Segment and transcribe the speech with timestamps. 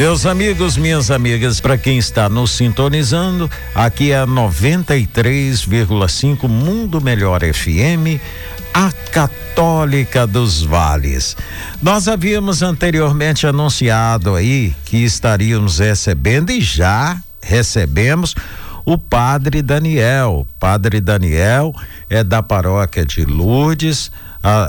[0.00, 7.42] Meus amigos, minhas amigas, para quem está nos sintonizando, aqui é a 93,5 Mundo Melhor
[7.42, 8.18] FM,
[8.72, 11.36] a Católica dos Vales.
[11.82, 18.34] Nós havíamos anteriormente anunciado aí que estaríamos recebendo e já recebemos
[18.86, 20.46] o Padre Daniel.
[20.58, 21.74] Padre Daniel
[22.08, 24.10] é da paróquia de Lourdes,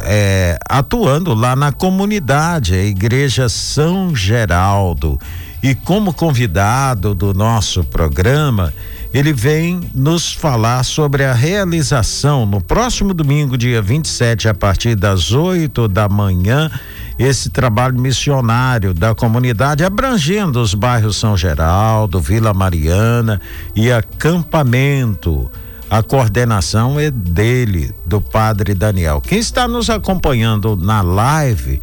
[0.03, 5.19] é, atuando lá na comunidade, a Igreja São Geraldo.
[5.63, 8.73] E como convidado do nosso programa,
[9.13, 15.31] ele vem nos falar sobre a realização no próximo domingo, dia 27, a partir das
[15.31, 16.71] 8 da manhã,
[17.19, 23.39] esse trabalho missionário da comunidade abrangendo os bairros São Geraldo, Vila Mariana
[23.75, 25.51] e acampamento.
[25.91, 29.19] A coordenação é dele, do Padre Daniel.
[29.19, 31.81] Quem está nos acompanhando na live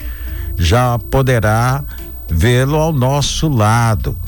[0.56, 1.84] já poderá
[2.26, 4.18] vê-lo ao nosso lado.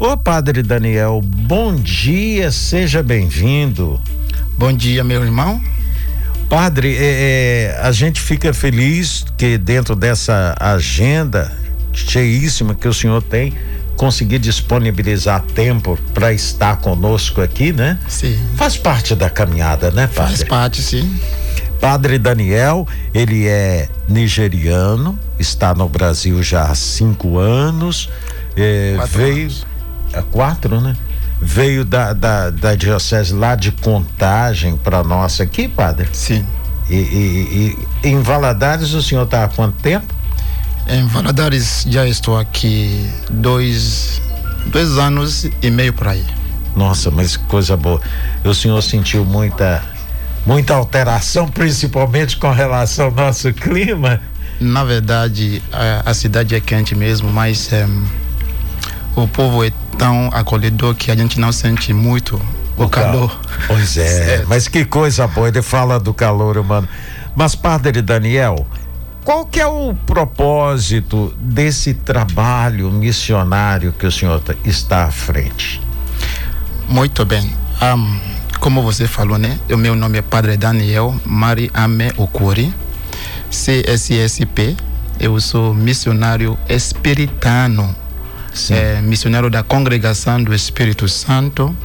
[0.00, 4.00] Ô Padre Daniel, bom dia, seja bem-vindo.
[4.58, 5.62] Bom dia, meu irmão.
[6.48, 11.56] Padre, é, é, a gente fica feliz que dentro dessa agenda
[11.92, 13.54] cheíssima que o senhor tem,
[14.00, 17.98] conseguir disponibilizar tempo para estar conosco aqui, né?
[18.08, 18.34] Sim.
[18.56, 20.36] Faz parte da caminhada, né, padre?
[20.38, 21.20] Faz parte, sim.
[21.78, 28.08] Padre Daniel, ele é nigeriano, está no Brasil já há cinco anos,
[28.56, 29.66] é, quatro veio anos.
[30.14, 30.96] É, quatro, né?
[31.38, 36.08] Veio da, da, da diocese lá de Contagem para nossa aqui, padre?
[36.10, 36.46] Sim.
[36.88, 40.19] E, e, e em Valadares o senhor está há quanto tempo?
[40.90, 44.20] Em Valadares já estou aqui dois,
[44.66, 46.24] dois anos e meio por aí.
[46.74, 48.00] Nossa, mas coisa boa.
[48.42, 49.84] O senhor sentiu muita
[50.44, 54.20] muita alteração, principalmente com relação ao nosso clima?
[54.60, 57.86] Na verdade, a, a cidade é quente mesmo, mas é,
[59.14, 62.34] o povo é tão acolhedor que a gente não sente muito
[62.76, 63.40] o, o calor.
[63.68, 66.88] Pois é, mas que coisa boa, ele fala do calor humano.
[67.36, 68.66] Mas, Padre Daniel,
[69.24, 75.80] qual que é o propósito desse trabalho missionário que o senhor está à frente?
[76.88, 77.54] Muito bem.
[77.82, 78.18] Um,
[78.58, 79.58] como você falou, né?
[79.70, 82.74] O meu nome é Padre Daniel Mari Ame Okuri,
[83.50, 84.76] CSSP.
[85.18, 87.94] Eu sou missionário espiritano,
[88.70, 91.76] é, missionário da Congregação do Espírito Santo.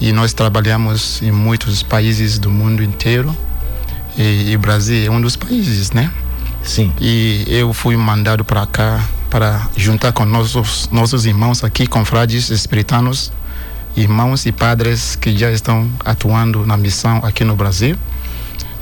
[0.00, 3.36] E nós trabalhamos em muitos países do mundo inteiro.
[4.16, 6.10] E, e o Brasil é um dos países, né?
[6.64, 6.92] Sim.
[7.00, 13.32] E eu fui mandado para cá para juntar com nossos nossos irmãos aqui, confrades espiritanos,
[13.96, 17.96] irmãos e padres que já estão atuando na missão aqui no Brasil.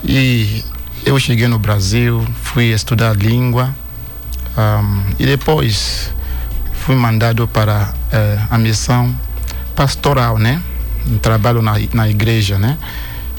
[0.03, 0.63] E
[1.05, 3.73] eu cheguei no Brasil, fui estudar língua
[4.57, 6.11] um, e depois
[6.73, 9.15] fui mandado para uh, a missão
[9.75, 10.61] pastoral, né?
[11.21, 12.77] Trabalho na, na igreja, né?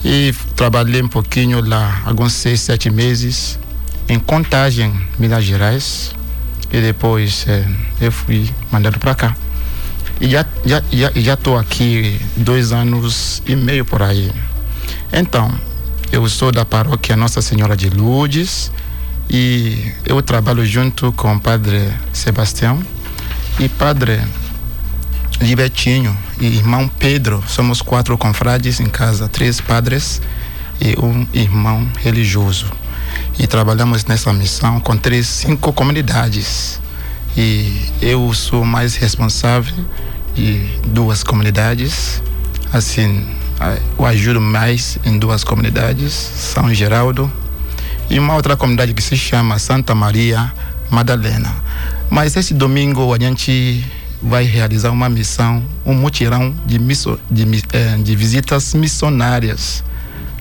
[0.04, 3.58] E trabalhei um pouquinho lá, alguns seis, sete meses
[4.08, 6.14] em Contagem, Minas Gerais.
[6.72, 7.66] E depois é,
[8.00, 9.36] eu fui mandado para cá.
[10.20, 10.82] E já já
[11.14, 14.32] já aqui dois anos e meio por aí.
[15.12, 15.52] Então,
[16.10, 18.72] eu sou da paróquia Nossa Senhora de Lourdes
[19.28, 22.82] e eu trabalho junto com o Padre Sebastião
[23.58, 24.22] e Padre
[25.40, 27.42] Libertinho e irmão Pedro.
[27.46, 30.22] Somos quatro confrades em casa, três padres
[30.80, 32.81] e um irmão religioso
[33.38, 36.80] e trabalhamos nessa missão com três, cinco comunidades.
[37.36, 39.74] E eu sou mais responsável
[40.34, 42.22] de duas comunidades.
[42.72, 43.26] Assim,
[43.98, 47.30] eu ajudo mais em duas comunidades, São Geraldo
[48.10, 50.52] e uma outra comunidade que se chama Santa Maria
[50.90, 51.54] Madalena.
[52.10, 53.84] Mas esse domingo a gente
[54.22, 59.82] vai realizar uma missão, um mutirão de, misso, de, eh, de visitas missionárias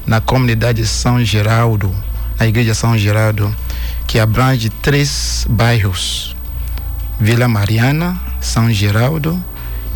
[0.05, 1.93] na comunidade São Geraldo
[2.41, 3.55] a Igreja São Gerardo,
[4.07, 6.35] que abrange três bairros:
[7.19, 9.39] Vila Mariana, São Geraldo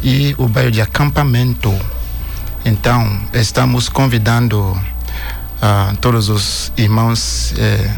[0.04, 1.74] e o bairro de Acampamento.
[2.64, 7.92] Então, estamos convidando uh, todos os irmãos eh,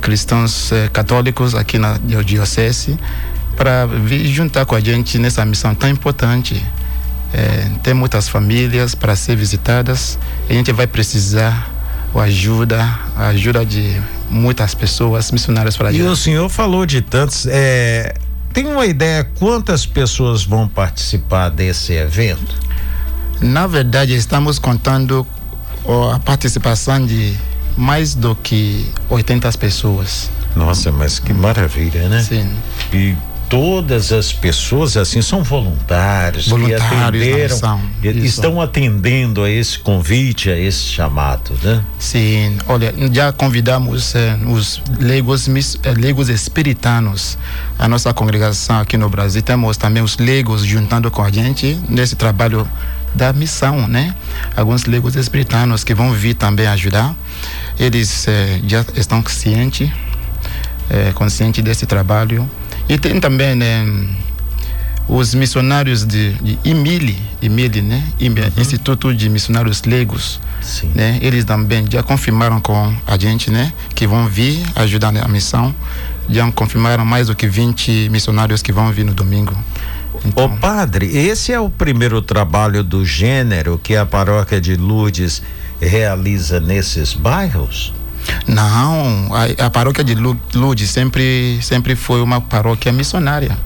[0.00, 2.98] cristãos eh, católicos aqui na Diocese
[3.56, 6.64] para vir juntar com a gente nessa missão tão importante.
[7.32, 11.79] Eh, tem muitas famílias para ser visitadas a gente vai precisar
[12.14, 12.82] a ajuda,
[13.16, 17.46] a ajuda de muitas pessoas missionárias para E o senhor falou de tantos.
[17.46, 18.14] É,
[18.52, 22.54] tem uma ideia quantas pessoas vão participar desse evento?
[23.40, 25.26] Na verdade, estamos contando
[26.14, 27.36] a participação de
[27.76, 30.30] mais do que 80 pessoas.
[30.54, 32.22] Nossa, mas que maravilha, né?
[32.22, 32.50] Sim.
[32.92, 33.14] E
[33.50, 40.56] todas as pessoas assim são voluntários, voluntários que atenderam, estão atendendo a esse convite, a
[40.56, 41.84] esse chamado, né?
[41.98, 47.36] Sim, olha, já convidamos eh, os leigos, eh, leigos espiritanos,
[47.76, 52.14] a nossa congregação aqui no Brasil, temos também os leigos juntando com a gente nesse
[52.14, 52.68] trabalho
[53.12, 54.14] da missão, né?
[54.56, 57.16] Alguns leigos espiritanos que vão vir também ajudar,
[57.80, 59.90] eles eh, já estão cientes,
[60.88, 62.48] eh, conscientes desse trabalho
[62.90, 63.86] e tem também né,
[65.08, 68.04] os missionários de, de IMILI, IMILI, né?
[68.20, 68.60] Uhum.
[68.60, 70.40] Instituto de Missionários Leigos.
[70.60, 70.90] Sim.
[70.92, 71.16] Né?
[71.22, 73.72] Eles também já confirmaram com a gente, né?
[73.94, 75.72] Que vão vir ajudar na missão.
[76.28, 79.56] Já confirmaram mais do que 20 missionários que vão vir no domingo.
[80.24, 80.46] Então...
[80.46, 85.40] Ô padre, esse é o primeiro trabalho do gênero que a paróquia de Lourdes
[85.80, 87.92] realiza nesses bairros?
[88.46, 93.56] Não, a, a paróquia de Lourdes sempre, sempre foi uma paróquia missionária.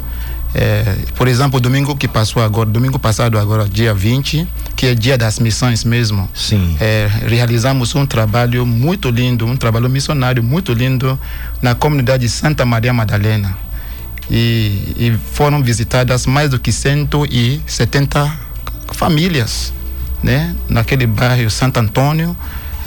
[0.54, 4.46] É, por exemplo, domingo que passou agora, domingo passado agora, dia 20,
[4.76, 6.28] que é dia das missões mesmo.
[6.32, 6.76] Sim.
[6.80, 11.18] É, realizamos um trabalho muito lindo, um trabalho missionário muito lindo
[11.60, 13.58] na comunidade Santa Maria Madalena.
[14.30, 18.38] E, e foram visitadas mais do que 170
[18.92, 19.72] famílias,
[20.22, 20.54] né?
[20.68, 22.34] Naquele bairro Santo Antônio,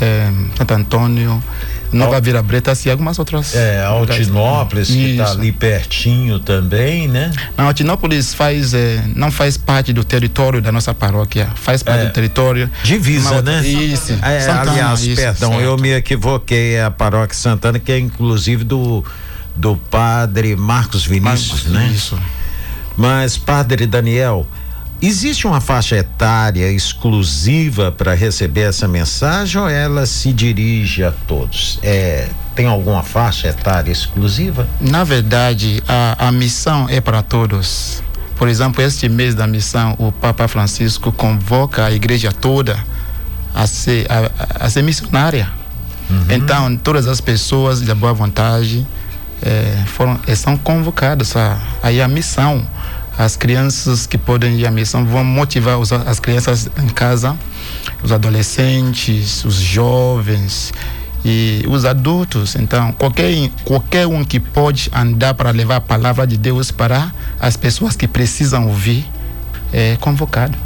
[0.01, 1.44] é, Santo Antônio,
[1.91, 3.55] Nova Vila Bretas e algumas outras.
[3.55, 7.31] É, Altinópolis, que está ali pertinho também, né?
[7.55, 12.05] Não, Altinópolis faz, é, não faz parte do território da nossa paróquia, faz parte é,
[12.05, 12.69] do território.
[12.83, 13.65] Divisa, né?
[13.65, 14.13] Isso.
[14.21, 15.63] É, Santana, aliás, isso, perdão, certo.
[15.63, 19.03] eu me equivoquei, é a paróquia Santana, que é inclusive do,
[19.55, 21.91] do padre Marcos Vinícius, Marcos, né?
[21.94, 22.19] Isso.
[22.97, 24.45] Mas, padre Daniel,
[24.99, 31.79] Existe uma faixa etária exclusiva para receber essa mensagem ou ela se dirige a todos?
[31.83, 34.67] É, tem alguma faixa etária exclusiva?
[34.81, 38.01] Na verdade, a, a missão é para todos.
[38.35, 42.83] Por exemplo, este mês da missão, o Papa Francisco convoca a igreja toda
[43.53, 45.51] a ser, a, a ser missionária.
[46.09, 46.25] Uhum.
[46.29, 48.85] Então, todas as pessoas de boa vontade
[49.44, 52.65] é, foram, são convocadas a, a ir à missão
[53.17, 57.35] as crianças que podem ir à missão vão motivar os, as crianças em casa,
[58.03, 60.71] os adolescentes, os jovens
[61.25, 62.55] e os adultos.
[62.55, 67.57] Então, qualquer, qualquer um que pode andar para levar a palavra de Deus para as
[67.57, 69.05] pessoas que precisam ouvir
[69.73, 70.57] é convocado.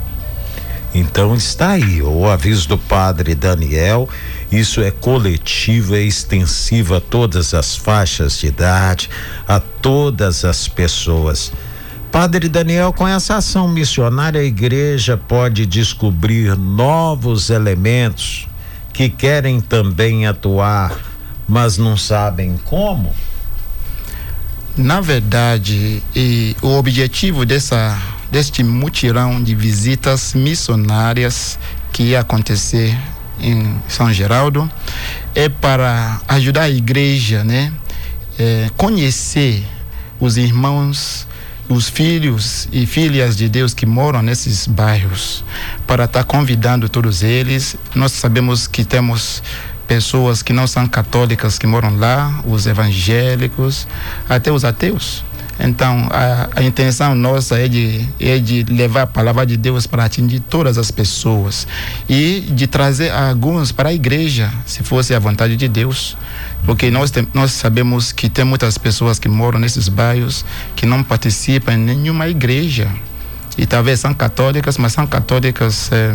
[0.93, 4.09] Então está aí o aviso do padre Daniel.
[4.51, 9.09] Isso é coletivo, é extensivo a todas as faixas de idade,
[9.47, 11.53] a todas as pessoas.
[12.11, 18.49] Padre Daniel, com essa ação missionária, a igreja pode descobrir novos elementos
[18.91, 20.93] que querem também atuar,
[21.47, 23.15] mas não sabem como?
[24.75, 26.03] Na verdade,
[26.61, 27.97] o objetivo dessa,
[28.29, 31.57] deste mutirão de visitas missionárias
[31.93, 32.93] que ia acontecer
[33.39, 34.69] em São Geraldo
[35.33, 37.71] é para ajudar a igreja, né,
[38.37, 39.65] é, conhecer
[40.19, 41.25] os irmãos
[41.71, 45.43] os filhos e filhas de Deus que moram nesses bairros,
[45.87, 47.77] para estar tá convidando todos eles.
[47.95, 49.41] Nós sabemos que temos
[49.87, 53.87] pessoas que não são católicas que moram lá, os evangélicos,
[54.27, 55.23] até os ateus.
[55.63, 60.05] Então, a, a, intenção nossa é de, é de levar a palavra de Deus para
[60.05, 61.67] atingir todas as pessoas
[62.09, 66.17] e de trazer alguns para a igreja, se fosse a vontade de Deus.
[66.65, 70.43] Porque nós, tem, nós sabemos que tem muitas pessoas que moram nesses bairros
[70.75, 72.89] que não participam em nenhuma igreja.
[73.55, 75.91] E talvez são católicas, mas são católicas.
[75.91, 76.11] É,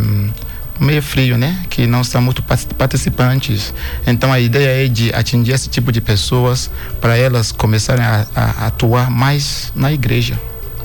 [0.80, 1.64] meio frio, né?
[1.68, 3.72] Que não são muito participantes.
[4.06, 8.66] Então a ideia é de atingir esse tipo de pessoas para elas começarem a, a,
[8.66, 10.38] atuar mais na igreja.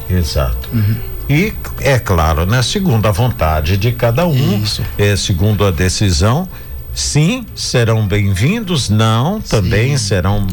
[0.10, 0.70] Exato.
[0.74, 0.96] Uhum.
[1.30, 2.62] E é claro, né?
[2.62, 4.84] Segundo a vontade de cada um, Isso.
[4.98, 6.48] é segundo a decisão,
[6.94, 10.08] sim, serão bem-vindos, não, também sim.
[10.10, 10.48] serão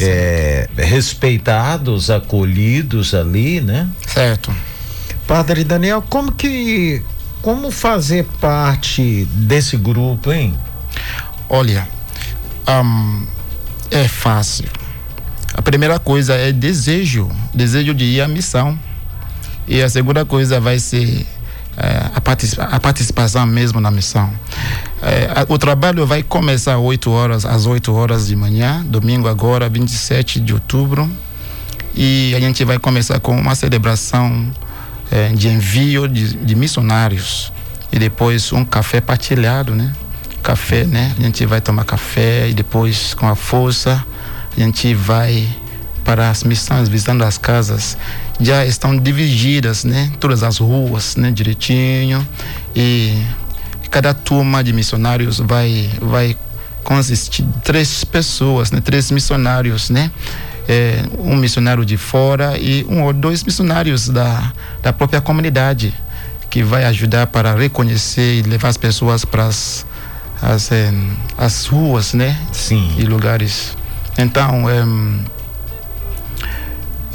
[0.00, 3.88] é, respeitados, acolhidos ali, né?
[4.06, 4.52] Certo.
[5.26, 7.02] Padre Daniel, como que
[7.44, 10.54] como fazer parte desse grupo, hein?
[11.46, 11.86] Olha,
[12.66, 13.26] um,
[13.90, 14.64] é fácil.
[15.52, 18.78] A primeira coisa é desejo, desejo de ir à missão.
[19.68, 21.26] E a segunda coisa vai ser
[21.76, 24.32] é, a, participa a, participação mesmo na missão.
[25.02, 29.28] É, a, o trabalho vai começar às 8 horas, às 8 horas de manhã, domingo
[29.28, 31.10] agora, 27 de outubro.
[31.94, 34.50] E a gente vai começar com uma celebração
[35.10, 37.52] é, de envio de, de, missionários
[37.92, 39.92] e depois um café partilhado, né?
[40.42, 41.14] Café, né?
[41.18, 44.04] A gente vai tomar café e depois com a força
[44.56, 45.48] a gente vai
[46.04, 47.96] para as missões visitando as casas
[48.40, 50.12] já estão divididas, né?
[50.20, 51.30] Todas as ruas, né?
[51.30, 52.26] Direitinho
[52.74, 53.22] e
[53.90, 56.36] cada turma de missionários vai vai
[56.82, 58.80] consistir três pessoas, né?
[58.80, 60.10] Três missionários, né?
[60.66, 64.52] É, um missionário de fora e um ou dois missionários da,
[64.82, 65.92] da própria comunidade
[66.48, 69.84] que vai ajudar para reconhecer e levar as pessoas para as,
[70.40, 70.92] as, é,
[71.36, 72.38] as ruas, né?
[72.52, 72.94] Sim.
[72.96, 73.76] E lugares.
[74.16, 74.84] Então, é,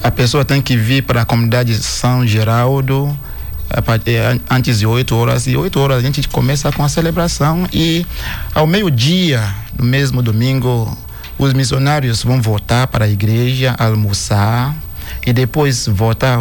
[0.04, 3.18] a pessoa tem que vir para a comunidade São Geraldo
[4.50, 8.06] antes de 8 horas e 8 horas a gente começa com a celebração e
[8.54, 9.44] ao meio-dia
[9.78, 10.98] no mesmo domingo
[11.40, 14.76] os missionários vão voltar para a igreja almoçar
[15.26, 16.38] e depois voltar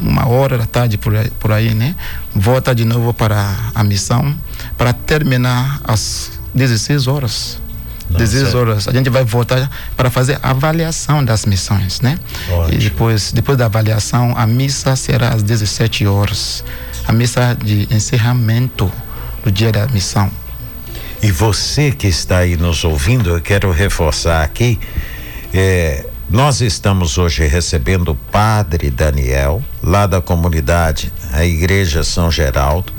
[0.00, 1.96] uma hora da tarde por aí, por aí né
[2.34, 4.34] volta de novo para a missão
[4.78, 7.58] para terminar às 16 horas
[8.10, 8.86] 16 horas.
[8.86, 12.18] A gente vai voltar para fazer a avaliação das missões, né?
[12.50, 12.74] Ótimo.
[12.74, 16.62] E depois, depois da avaliação, a missa será às 17 horas.
[17.08, 18.92] A missa de encerramento
[19.42, 20.30] do dia da missão.
[21.24, 24.78] E você que está aí nos ouvindo, eu quero reforçar aqui,
[25.54, 32.92] é, nós estamos hoje recebendo o Padre Daniel, lá da comunidade, a Igreja São Geraldo.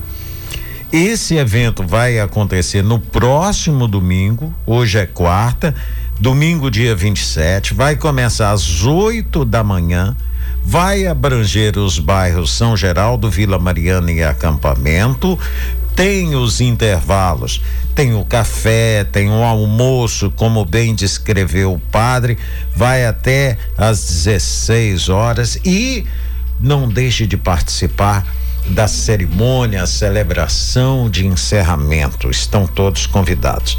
[0.91, 5.75] Esse evento vai acontecer no próximo domingo, hoje é quarta,
[6.19, 10.17] domingo, dia 27, vai começar às 8 da manhã,
[10.63, 15.37] vai abranger os bairros São Geraldo, Vila Mariana e Acampamento.
[15.95, 17.61] Tem os intervalos,
[17.93, 22.37] tem o café, tem o almoço, como bem descreveu o padre,
[22.75, 26.05] vai até às 16 horas e
[26.59, 28.25] não deixe de participar
[28.67, 32.29] da cerimônia, a celebração de encerramento.
[32.29, 33.77] Estão todos convidados.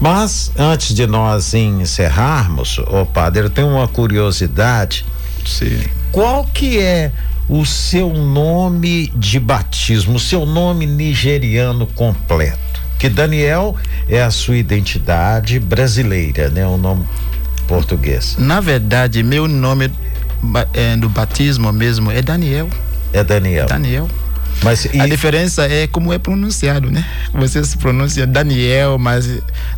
[0.00, 5.06] Mas antes de nós encerrarmos, ô oh, padre, eu tenho uma curiosidade.
[5.44, 5.80] Sim.
[6.12, 7.12] Qual que é
[7.48, 12.82] o seu nome de batismo, o seu nome nigeriano completo?
[12.98, 13.76] Que Daniel
[14.08, 16.66] é a sua identidade brasileira, né?
[16.66, 17.04] O nome
[17.68, 18.36] português.
[18.38, 19.90] Na verdade, meu nome
[20.72, 22.68] é, do batismo mesmo é Daniel.
[23.12, 23.66] É Daniel.
[23.66, 24.08] Daniel.
[24.62, 25.00] Mas e...
[25.00, 27.04] A diferença é como é pronunciado, né?
[27.32, 29.28] Você se pronuncia Daniel, mas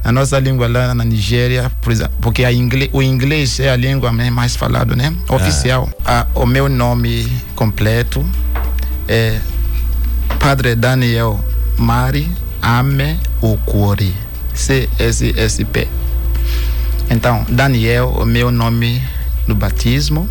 [0.04, 4.12] na nossa língua lá na Nigéria, por exemplo, porque inglês, o inglês é a língua
[4.12, 5.14] mais falada, né?
[5.28, 5.88] Oficial.
[6.04, 6.26] Ah.
[6.34, 8.24] A, o meu nome completo
[9.06, 9.38] é
[10.38, 11.42] Padre Daniel
[11.76, 12.30] Mari
[12.62, 14.14] Ame Okori.
[14.58, 15.86] CSSP.
[17.08, 19.00] Então, Daniel, o meu nome
[19.46, 20.28] no batismo,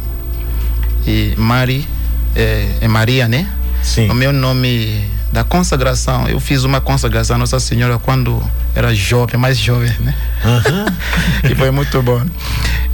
[1.07, 1.87] e Mari
[2.35, 3.49] é, é Maria, né?
[3.87, 4.09] Sim.
[4.09, 8.43] O meu nome da consagração, eu fiz uma consagração à Nossa Senhora quando
[8.75, 10.13] era jovem, mais jovem, né?
[10.43, 10.85] Uhum.
[11.49, 12.21] e foi muito bom.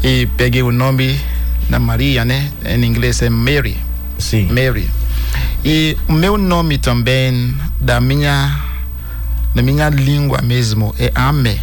[0.04, 1.20] E peguei o nome
[1.68, 2.48] da Maria, né?
[2.64, 3.76] Em inglês é Mary.
[4.20, 4.48] Sim.
[4.52, 4.88] Mary.
[5.66, 8.56] E o meu nome também da minha
[9.56, 11.60] da minha língua mesmo é Ame.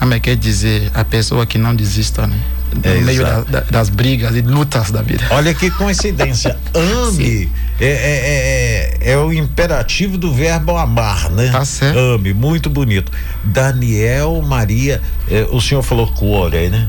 [0.00, 2.40] Ame quer dizer a pessoa que não desista, né?
[2.84, 5.26] No é meio da, da, das brigas e lutas da vida.
[5.30, 6.56] Olha que coincidência.
[6.74, 11.50] Ame é, é, é, é, o imperativo do verbo amar, né?
[11.50, 11.98] Tá certo.
[11.98, 13.12] Ame, muito bonito.
[13.44, 16.88] Daniel Maria, é, o senhor falou Cuore, né?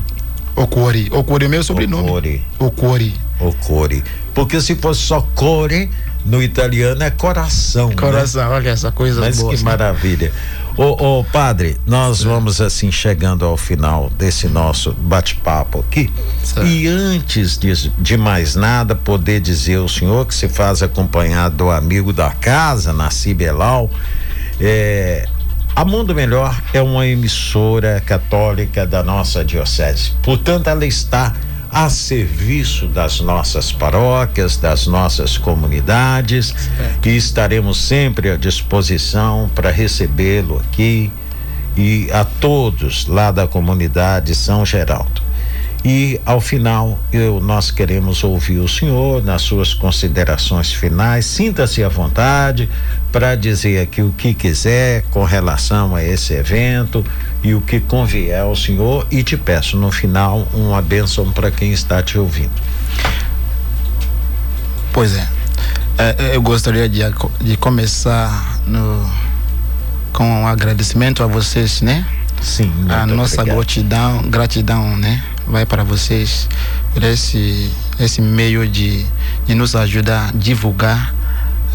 [0.56, 1.08] Ocori.
[1.12, 2.10] Ocori é meu sobrenome.
[2.10, 2.44] Ocori.
[2.58, 3.14] Ocori.
[3.38, 4.04] Ocori.
[4.34, 5.88] Porque se fosse só Core,
[6.24, 7.88] no italiano é coração.
[7.88, 7.94] Né?
[7.94, 8.56] Coração, né?
[8.56, 9.54] olha essa coisa Mas boa.
[9.54, 10.32] que maravilha.
[10.82, 16.10] Ô, ô, padre, nós vamos assim chegando ao final desse nosso bate-papo aqui.
[16.42, 16.66] Certo.
[16.66, 21.70] E antes de, de mais nada, poder dizer ao senhor que se faz acompanhado do
[21.70, 23.90] amigo da casa, Nasci Belal,
[24.58, 25.28] é,
[25.76, 30.12] a Mundo Melhor é uma emissora católica da nossa diocese.
[30.22, 31.34] Portanto, ela está
[31.72, 37.08] a serviço das nossas paróquias, das nossas comunidades certo.
[37.08, 41.12] e estaremos sempre à disposição para recebê-lo aqui
[41.76, 45.29] e a todos lá da comunidade São Geraldo.
[45.84, 51.24] E ao final, eu, nós queremos ouvir o senhor nas suas considerações finais.
[51.24, 52.68] Sinta-se à vontade
[53.10, 57.04] para dizer aqui o que quiser com relação a esse evento
[57.42, 59.06] e o que convier ao senhor.
[59.10, 62.52] E te peço no final uma bênção para quem está te ouvindo.
[64.92, 65.26] Pois é.
[65.96, 67.00] é eu gostaria de,
[67.40, 69.10] de começar no,
[70.12, 72.06] com um agradecimento a vocês, né?
[72.42, 72.72] Sim.
[72.88, 73.56] A nossa obrigado.
[73.56, 75.22] gratidão, gratidão, né?
[75.50, 76.48] Vai para vocês
[76.94, 79.04] por esse, esse meio de,
[79.46, 81.12] de nos ajudar a divulgar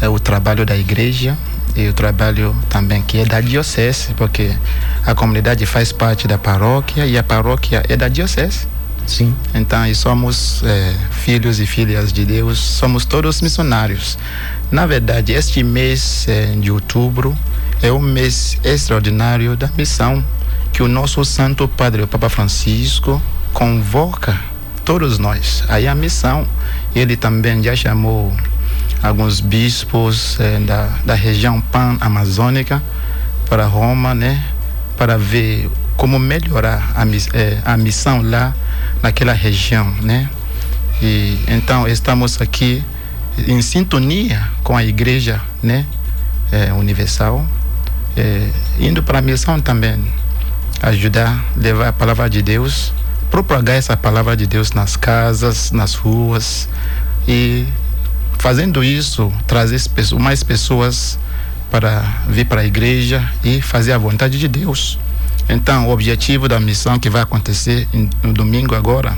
[0.00, 1.36] é, o trabalho da igreja
[1.76, 4.50] e o trabalho também que é da diocese, porque
[5.04, 8.66] a comunidade faz parte da paróquia e a paróquia é da diocese.
[9.06, 9.34] Sim.
[9.54, 14.18] Então, e somos é, filhos e filhas de Deus, somos todos missionários.
[14.70, 17.36] Na verdade, este mês é, de outubro
[17.82, 20.24] é um mês extraordinário da missão
[20.72, 23.20] que o nosso Santo Padre, o Papa Francisco,
[23.56, 24.38] convoca
[24.84, 25.64] todos nós.
[25.66, 26.46] Aí a missão,
[26.94, 28.30] ele também já chamou
[29.02, 32.82] alguns bispos é, da, da região pan-amazônica
[33.48, 34.44] para Roma, né?
[34.98, 38.54] Para ver como melhorar a, é, a missão lá
[39.02, 40.28] naquela região, né?
[41.00, 42.84] E então estamos aqui
[43.48, 45.86] em sintonia com a igreja, né?
[46.52, 47.42] É, universal,
[48.18, 50.04] é, indo para a missão também,
[50.82, 52.92] ajudar, levar a palavra de Deus,
[53.30, 56.68] propagar essa palavra de Deus nas casas, nas ruas
[57.26, 57.66] e
[58.38, 59.80] fazendo isso trazer
[60.18, 61.18] mais pessoas
[61.70, 64.98] para vir para a igreja e fazer a vontade de Deus.
[65.48, 67.88] Então, o objetivo da missão que vai acontecer
[68.22, 69.16] no domingo agora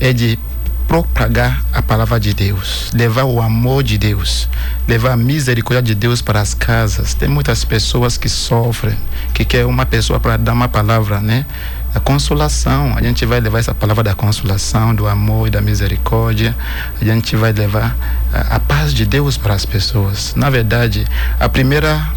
[0.00, 0.38] é de
[0.86, 4.48] propagar a palavra de Deus, levar o amor de Deus,
[4.86, 7.14] levar a misericórdia de Deus para as casas.
[7.14, 8.96] Tem muitas pessoas que sofrem,
[9.32, 11.46] que quer uma pessoa para dar uma palavra, né?
[11.94, 16.56] A consolação, a gente vai levar essa palavra da consolação, do amor e da misericórdia.
[17.00, 17.96] A gente vai levar
[18.32, 20.34] a, a paz de Deus para as pessoas.
[20.34, 21.06] Na verdade,
[21.38, 22.12] a primeira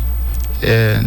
[0.61, 0.99] é,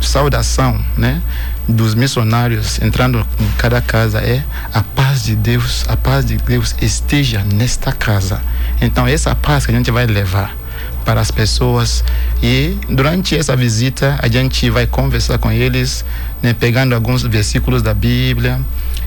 [0.00, 1.20] saudação, né?
[1.68, 6.74] dos missionários entrando em cada casa é a paz de Deus, a paz de Deus
[6.80, 8.40] esteja nesta casa.
[8.80, 10.54] Então essa paz que a gente vai levar
[11.04, 12.04] para as pessoas
[12.42, 16.04] e durante essa visita a gente vai conversar com eles,
[16.44, 18.60] né, pegando alguns versículos da Bíblia.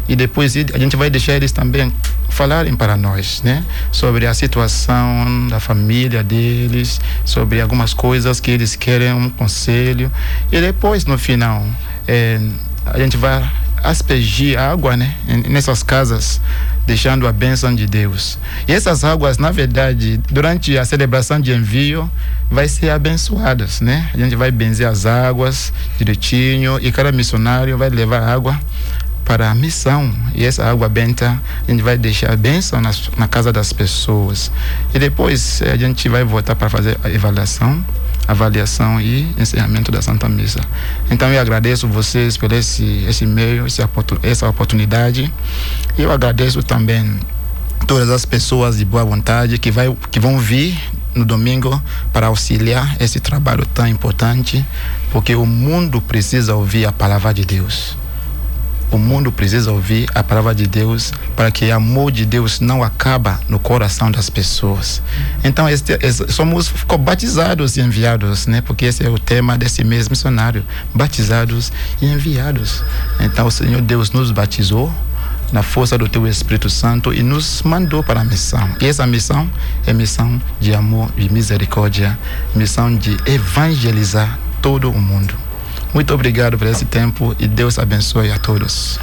[0.10, 1.94] E depois a gente vai deixar eles também
[2.30, 8.76] falarem para nós, né, sobre a situação da família deles, sobre algumas coisas que eles
[8.76, 10.12] querem um conselho.
[10.52, 11.64] E depois no final
[12.08, 12.40] é,
[12.86, 13.48] a gente vai
[13.84, 15.14] aspergir água né,
[15.48, 16.42] nessas casas,
[16.88, 18.40] deixando a bênção de Deus.
[18.66, 22.10] E essas águas, na verdade, durante a celebração de envio,
[22.50, 24.10] vai ser abençoadas, né?
[24.14, 28.58] A gente vai benzer as águas direitinho e cada missionário vai levar água
[29.26, 30.12] para a missão.
[30.34, 34.50] E essa água benta, a gente vai deixar a bênção na, na casa das pessoas.
[34.94, 37.84] E depois a gente vai voltar para fazer a avaliação
[38.28, 40.60] avaliação e encerramento da Santa Missa.
[41.10, 43.66] Então eu agradeço vocês por esse, esse meio,
[44.24, 45.32] essa oportunidade.
[45.98, 47.20] Eu agradeço também
[47.88, 50.78] todas as pessoas de boa vontade que, vai, que vão vir
[51.16, 54.64] no domingo para auxiliar esse trabalho tão importante,
[55.12, 57.98] porque o mundo precisa ouvir a palavra de Deus.
[58.90, 62.82] O mundo precisa ouvir a palavra de Deus para que o amor de Deus não
[62.82, 65.02] acaba no coração das pessoas.
[65.44, 68.62] Então, este, este, somos batizados e enviados, né?
[68.62, 71.72] Porque esse é o tema desse mês missionário: batizados
[72.02, 72.84] e enviados.
[73.20, 74.94] Então, o Senhor Deus nos batizou
[75.52, 78.70] na força do Teu Espírito Santo e nos mandou para a missão.
[78.82, 79.50] E essa missão
[79.86, 82.18] é missão de amor e misericórdia,
[82.56, 85.47] missão de evangelizar todo o mundo.
[85.98, 89.00] Muito obrigado por esse tempo e Deus abençoe a todos.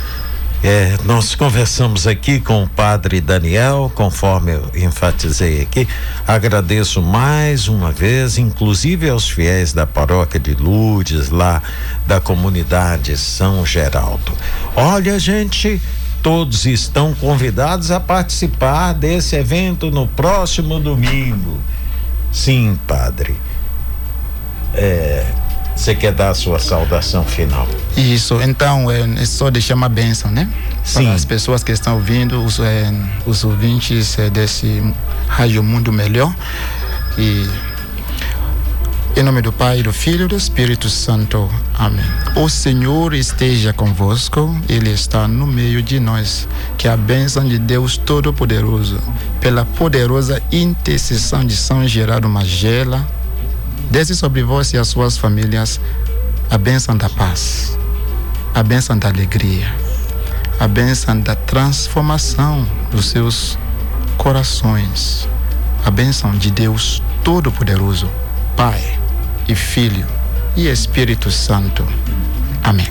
[0.62, 5.88] É, nós conversamos aqui com o padre Daniel, conforme eu enfatizei aqui.
[6.24, 11.60] Agradeço mais uma vez, inclusive aos fiéis da paróquia de Lourdes, lá
[12.06, 14.32] da comunidade São Geraldo.
[14.76, 15.82] Olha, gente,
[16.22, 21.58] todos estão convidados a participar desse evento no próximo domingo.
[22.30, 23.34] Sim, padre.
[24.72, 25.26] É,
[25.74, 27.66] você quer dar a sua saudação final?
[27.96, 30.48] Isso, então é, é só deixar uma bênção, né?
[30.82, 31.04] Sim.
[31.04, 32.92] Para as pessoas que estão ouvindo, os, é,
[33.26, 34.82] os ouvintes é, desse
[35.26, 36.34] Rádio Mundo Melhor.
[37.18, 37.48] E
[39.16, 41.48] em nome do Pai, do Filho e do Espírito Santo.
[41.72, 42.04] Amém.
[42.34, 46.48] O Senhor esteja convosco, Ele está no meio de nós.
[46.76, 48.98] Que a bênção de Deus Todo-Poderoso,
[49.40, 53.06] pela poderosa intercessão de São Gerardo Magela,
[53.94, 55.80] Desce sobre vós e as suas famílias
[56.50, 57.78] a bênção da paz,
[58.52, 59.72] a bênção da alegria,
[60.58, 63.56] a bênção da transformação dos seus
[64.18, 65.28] corações,
[65.84, 68.10] a bênção de Deus Todo-Poderoso,
[68.56, 68.98] Pai
[69.46, 70.08] e Filho
[70.56, 71.86] e Espírito Santo.
[72.64, 72.88] Amém.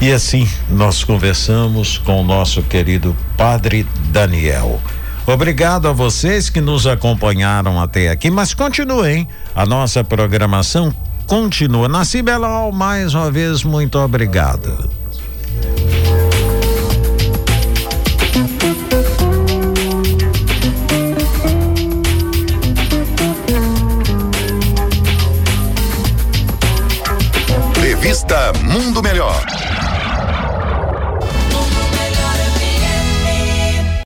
[0.00, 4.82] E assim nós conversamos com o nosso querido Padre Daniel.
[5.26, 9.26] Obrigado a vocês que nos acompanharam até aqui, mas continuem.
[9.54, 10.92] A nossa programação
[11.26, 11.88] continua.
[11.88, 14.90] Nasci Belal, mais uma vez, muito obrigado.
[27.80, 29.61] Revista Mundo Melhor